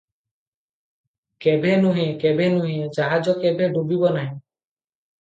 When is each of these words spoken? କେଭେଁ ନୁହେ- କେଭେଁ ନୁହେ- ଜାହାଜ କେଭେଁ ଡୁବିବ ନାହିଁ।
କେଭେଁ 1.45 1.77
ନୁହେ- 1.85 2.07
କେଭେଁ 2.25 2.51
ନୁହେ- 2.57 2.75
ଜାହାଜ 2.99 3.39
କେଭେଁ 3.47 3.73
ଡୁବିବ 3.81 4.15
ନାହିଁ। 4.21 4.37